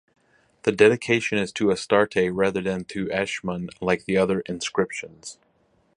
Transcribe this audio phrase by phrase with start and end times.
[0.63, 5.37] The dedication is to Astarte rather than to Eshmun like the other inscriptions.